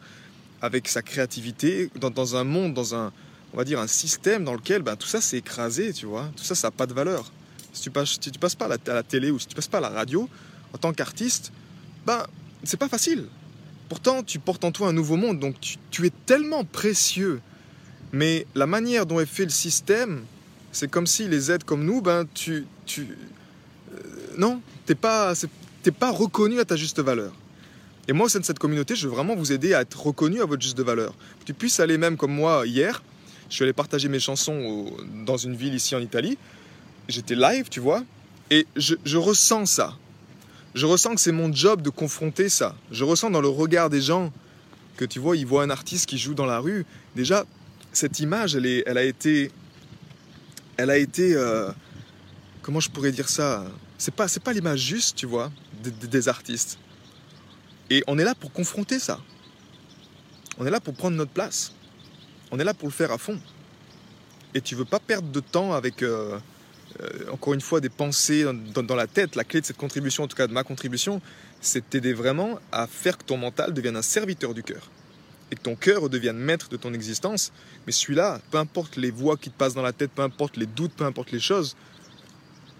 avec 0.60 0.88
sa 0.88 1.02
créativité, 1.02 1.90
dans, 1.96 2.36
un 2.36 2.44
monde, 2.44 2.74
dans 2.74 2.94
un, 2.94 3.12
on 3.52 3.56
va 3.56 3.64
dire, 3.64 3.80
un 3.80 3.86
système 3.86 4.44
dans 4.44 4.54
lequel 4.54 4.82
ben, 4.82 4.96
tout 4.96 5.08
ça 5.08 5.20
c'est 5.20 5.38
écrasé, 5.38 5.92
tu 5.92 6.06
vois. 6.06 6.30
Tout 6.36 6.44
ça, 6.44 6.54
ça 6.54 6.68
n'a 6.68 6.72
pas 6.72 6.86
de 6.86 6.94
valeur. 6.94 7.30
Si 7.72 7.82
tu 7.82 7.90
passes, 7.90 8.18
si 8.20 8.30
tu 8.30 8.38
passes 8.38 8.54
pas 8.54 8.66
à 8.66 8.94
la, 8.94 9.02
télé 9.02 9.30
ou 9.30 9.38
si 9.38 9.46
tu 9.46 9.54
passes 9.54 9.68
pas 9.68 9.78
à 9.78 9.82
la 9.82 9.90
radio, 9.90 10.28
en 10.72 10.78
tant 10.78 10.92
qu'artiste, 10.92 11.52
ben, 12.06 12.24
c'est 12.64 12.76
pas 12.76 12.88
facile. 12.88 13.26
Pourtant, 13.88 14.22
tu 14.22 14.38
portes 14.38 14.64
en 14.64 14.72
toi 14.72 14.88
un 14.88 14.92
nouveau 14.92 15.16
monde, 15.16 15.38
donc 15.38 15.60
tu, 15.60 15.76
tu, 15.90 16.06
es 16.06 16.12
tellement 16.26 16.64
précieux. 16.64 17.40
Mais 18.12 18.46
la 18.54 18.66
manière 18.66 19.06
dont 19.06 19.20
est 19.20 19.26
fait 19.26 19.44
le 19.44 19.50
système, 19.50 20.24
c'est 20.70 20.90
comme 20.90 21.06
si 21.06 21.28
les 21.28 21.50
aides 21.50 21.64
comme 21.64 21.84
nous, 21.84 22.00
ben, 22.00 22.26
tu, 22.32 22.66
tu, 22.86 23.08
non, 24.38 24.60
t'es 24.86 24.94
pas, 24.94 25.34
t'es 25.82 25.90
pas 25.90 26.10
reconnu 26.10 26.60
à 26.60 26.64
ta 26.64 26.76
juste 26.76 27.00
valeur. 27.00 27.32
Et 28.08 28.12
moi, 28.12 28.26
au 28.26 28.28
sein 28.28 28.40
de 28.40 28.44
cette 28.44 28.58
communauté, 28.58 28.96
je 28.96 29.06
veux 29.06 29.14
vraiment 29.14 29.36
vous 29.36 29.52
aider 29.52 29.74
à 29.74 29.82
être 29.82 30.00
reconnu 30.00 30.40
à 30.40 30.44
votre 30.44 30.62
juste 30.62 30.80
valeur. 30.80 31.14
Tu 31.44 31.54
puisses 31.54 31.78
aller 31.80 31.98
même 31.98 32.16
comme 32.16 32.32
moi 32.32 32.66
hier, 32.66 33.02
je 33.48 33.54
suis 33.54 33.62
allé 33.62 33.72
partager 33.72 34.08
mes 34.08 34.18
chansons 34.18 34.86
dans 35.24 35.36
une 35.36 35.54
ville 35.54 35.74
ici 35.74 35.94
en 35.94 36.00
Italie 36.00 36.36
j'étais 37.08 37.34
live, 37.34 37.68
tu 37.68 37.80
vois, 37.80 38.04
et 38.50 38.66
je, 38.76 38.94
je, 39.04 39.16
ressens 39.16 39.66
ça. 39.66 39.96
Je 40.74 40.86
ressens 40.86 41.14
que 41.14 41.20
c'est 41.20 41.32
mon 41.32 41.52
job 41.52 41.82
de 41.82 41.90
confronter 41.90 42.48
ça. 42.48 42.74
Je 42.90 43.04
ressens 43.04 43.30
dans 43.30 43.40
le 43.40 43.48
regard 43.48 43.90
des 43.90 44.00
gens 44.00 44.32
que 44.96 45.04
tu 45.04 45.18
vois, 45.18 45.36
ils 45.36 45.46
voient 45.46 45.62
un 45.62 45.70
artiste 45.70 46.06
qui 46.06 46.18
joue 46.18 46.34
dans 46.34 46.46
la 46.46 46.58
rue. 46.58 46.84
Déjà, 47.16 47.44
cette 47.92 48.20
image, 48.20 48.54
elle, 48.54 48.66
est, 48.66 48.82
elle 48.86 48.98
a 48.98 49.04
été, 49.04 49.50
elle 50.76 50.90
a 50.90 50.98
été, 50.98 51.34
euh, 51.34 51.70
comment 52.62 52.80
je 52.80 52.90
pourrais 52.90 53.12
dire 53.12 53.28
ça? 53.28 53.64
C'est 54.02 54.10
pas, 54.10 54.26
c'est 54.26 54.42
pas 54.42 54.52
l'image 54.52 54.80
juste, 54.80 55.14
tu 55.14 55.26
vois, 55.26 55.52
des, 55.80 56.28
artistes. 56.28 56.76
Et 57.88 58.02
on 58.08 58.18
est 58.18 58.24
là 58.24 58.34
pour 58.34 58.52
confronter 58.52 58.98
ça. 58.98 59.20
On 60.58 60.66
est 60.66 60.72
là 60.72 60.80
pour 60.80 60.94
prendre 60.94 61.16
notre 61.16 61.30
place. 61.30 61.72
On 62.50 62.58
est 62.58 62.64
là 62.64 62.74
pour 62.74 62.88
le 62.88 62.92
faire 62.92 63.12
à 63.12 63.18
fond. 63.18 63.38
Et 64.54 64.60
tu 64.60 64.74
veux 64.74 64.84
pas 64.84 64.98
perdre 64.98 65.28
de 65.28 65.38
temps 65.38 65.72
avec 65.72 66.02
euh, 66.02 66.36
euh, 67.00 67.30
encore 67.30 67.54
une 67.54 67.60
fois, 67.60 67.80
des 67.80 67.90
pensées 67.90 68.42
dans, 68.42 68.82
dans, 68.82 68.96
la 68.96 69.06
tête. 69.06 69.36
La 69.36 69.44
clé 69.44 69.60
de 69.60 69.66
cette 69.66 69.76
contribution, 69.76 70.24
en 70.24 70.26
tout 70.26 70.36
cas 70.36 70.48
de 70.48 70.52
ma 70.52 70.64
contribution, 70.64 71.22
c'est 71.60 71.88
t'aider 71.88 72.12
vraiment 72.12 72.58
à 72.72 72.88
faire 72.88 73.16
que 73.16 73.22
ton 73.22 73.36
mental 73.36 73.72
devienne 73.72 73.94
un 73.94 74.02
serviteur 74.02 74.52
du 74.52 74.64
cœur. 74.64 74.90
Et 75.52 75.54
que 75.54 75.62
ton 75.62 75.76
cœur 75.76 76.10
devienne 76.10 76.38
maître 76.38 76.68
de 76.70 76.76
ton 76.76 76.92
existence. 76.92 77.52
Mais 77.86 77.92
celui-là, 77.92 78.40
peu 78.50 78.58
importe 78.58 78.96
les 78.96 79.12
voix 79.12 79.36
qui 79.36 79.48
te 79.48 79.56
passent 79.56 79.74
dans 79.74 79.80
la 79.80 79.92
tête, 79.92 80.10
peu 80.10 80.22
importe 80.22 80.56
les 80.56 80.66
doutes, 80.66 80.94
peu 80.94 81.04
importe 81.04 81.30
les 81.30 81.38
choses, 81.38 81.76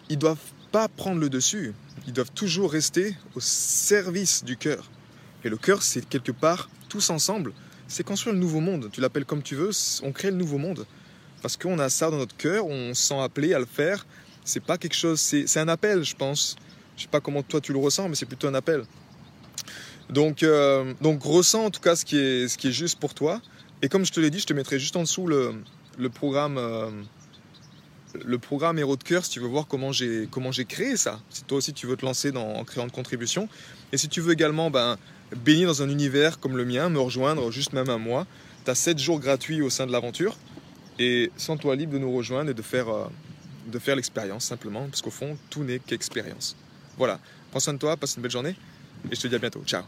ils 0.09 0.19
doivent 0.19 0.37
pas 0.73 0.89
prendre 0.89 1.21
le 1.21 1.29
dessus. 1.29 1.75
Ils 2.07 2.13
doivent 2.13 2.33
toujours 2.33 2.73
rester 2.73 3.15
au 3.37 3.41
service 3.41 4.43
du 4.43 4.57
cœur. 4.57 4.91
Et 5.45 5.49
le 5.49 5.57
cœur, 5.57 5.83
c'est 5.83 6.09
quelque 6.09 6.33
part, 6.33 6.69
tous 6.89 7.11
ensemble, 7.11 7.53
c'est 7.87 8.05
construire 8.05 8.35
le 8.35 8.41
nouveau 8.41 8.61
monde. 8.61 8.89
Tu 8.93 9.01
l'appelles 9.01 9.25
comme 9.27 9.43
tu 9.43 9.55
veux, 9.55 9.71
on 10.03 10.13
crée 10.13 10.31
le 10.31 10.37
nouveau 10.37 10.59
monde 10.59 10.87
parce 11.43 11.57
qu'on 11.57 11.79
a 11.81 11.91
ça 11.91 12.11
dans 12.11 12.17
notre 12.17 12.37
cœur, 12.37 12.67
on 12.67 12.95
se 12.95 13.03
sent 13.03 13.19
appelé 13.19 13.53
à 13.53 13.59
le 13.59 13.67
faire. 13.67 14.07
C'est 14.45 14.63
pas 14.63 14.79
quelque 14.79 14.95
chose, 14.95 15.21
c'est 15.21 15.59
un 15.59 15.69
appel, 15.69 16.05
je 16.05 16.15
pense. 16.15 16.57
Je 16.97 17.03
sais 17.03 17.09
pas 17.09 17.21
comment 17.21 17.43
toi 17.43 17.61
tu 17.61 17.73
le 17.73 17.79
ressens, 17.79 18.09
mais 18.09 18.15
c'est 18.15 18.27
plutôt 18.27 18.47
un 18.47 18.55
appel. 18.55 18.85
Donc, 20.09 20.43
euh, 20.43 20.95
donc 21.01 21.23
ressens 21.23 21.65
en 21.65 21.71
tout 21.71 21.81
cas 21.81 21.97
ce 21.97 22.05
qui, 22.05 22.19
est, 22.19 22.49
ce 22.49 22.57
qui 22.57 22.69
est 22.69 22.73
juste 22.73 22.99
pour 22.99 23.15
toi. 23.15 23.41
Et 23.83 23.89
comme 23.89 24.05
je 24.05 24.13
te 24.13 24.21
l'ai 24.21 24.31
dit, 24.31 24.39
je 24.39 24.47
te 24.47 24.53
mettrai 24.53 24.79
juste 24.79 24.95
en 24.97 25.03
dessous 25.03 25.27
le, 25.27 25.55
le 25.99 26.09
programme, 26.09 26.59
euh, 26.59 26.91
le 28.25 28.39
programme 28.39 28.79
Héros 28.79 28.97
de 28.97 29.03
cœur 29.03 29.25
si 29.25 29.31
tu 29.31 29.41
veux 29.41 29.47
voir 29.47 29.67
comment 29.67 29.93
j'ai 29.93 30.29
comment 30.31 30.53
j'ai 30.53 30.65
créé 30.65 30.97
ça. 30.97 31.21
Si 31.31 31.45
toi 31.45 31.59
aussi 31.59 31.73
tu 31.73 31.87
veux 31.87 31.97
te 31.97 32.05
lancer 32.05 32.33
dans, 32.33 32.55
en 32.55 32.65
créant 32.65 32.87
de 32.87 32.93
contribution. 32.93 33.49
Et 33.93 33.97
si 33.97 34.09
tu 34.09 34.21
veux 34.21 34.33
également 34.33 34.71
ben, 34.71 34.97
baigner 35.37 35.67
dans 35.67 35.83
un 35.83 35.89
univers 35.89 36.39
comme 36.41 36.57
le 36.57 36.65
mien, 36.65 36.89
me 36.89 37.01
rejoindre 37.01 37.51
juste 37.51 37.73
même 37.73 37.89
un 37.89 37.99
mois, 37.99 38.27
tu 38.65 38.71
as 38.71 38.75
7 38.75 38.99
jours 38.99 39.21
gratuits 39.21 39.63
au 39.63 39.71
sein 39.71 39.87
de 39.87 39.93
l'aventure. 39.93 40.37
Et 40.99 41.31
sens-toi 41.37 41.77
libre 41.77 41.95
de 41.95 41.99
nous 41.99 42.15
rejoindre 42.15 42.51
et 42.51 42.55
de 42.55 42.63
faire, 42.63 42.89
euh, 42.89 43.07
de 43.67 43.79
faire 43.79 43.97
l'expérience 43.97 44.45
simplement, 44.45 44.87
parce 44.87 45.03
qu'au 45.03 45.11
fond, 45.11 45.37
tout 45.51 45.65
n'est 45.65 45.79
qu'expérience. 45.79 46.57
Voilà, 46.99 47.19
prends 47.51 47.61
soin 47.61 47.75
de 47.75 47.79
toi, 47.79 47.97
passe 47.97 48.17
une 48.17 48.23
belle 48.23 48.31
journée, 48.31 48.55
et 49.11 49.15
je 49.17 49.21
te 49.21 49.27
dis 49.27 49.35
à 49.35 49.39
bientôt. 49.39 49.63
Ciao 49.65 49.83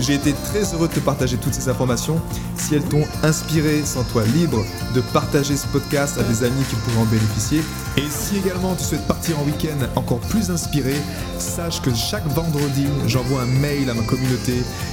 j'ai 0.00 0.14
été 0.14 0.32
très 0.32 0.62
heureux 0.74 0.88
de 0.88 0.94
te 0.94 1.00
partager 1.00 1.36
toutes 1.36 1.54
ces 1.54 1.68
informations. 1.68 2.20
Si 2.56 2.74
elles 2.74 2.84
t'ont 2.84 3.04
inspiré, 3.22 3.84
sens-toi 3.84 4.24
libre 4.34 4.64
de 4.94 5.00
partager 5.00 5.56
ce 5.56 5.66
podcast 5.66 6.18
à 6.18 6.22
des 6.22 6.44
amis 6.44 6.62
qui 6.68 6.76
pourraient 6.76 7.02
en 7.02 7.06
bénéficier. 7.06 7.60
Et 7.96 8.04
si 8.08 8.36
également 8.38 8.74
tu 8.74 8.84
souhaites 8.84 9.06
partir 9.06 9.38
en 9.38 9.44
week-end 9.44 9.86
encore 9.96 10.20
plus 10.20 10.50
inspiré, 10.50 10.94
sache 11.38 11.80
que 11.82 11.94
chaque 11.94 12.26
vendredi, 12.28 12.86
j'envoie 13.06 13.42
un 13.42 13.60
mail 13.60 13.90
à 13.90 13.94
ma 13.94 14.02
communauté. 14.02 14.62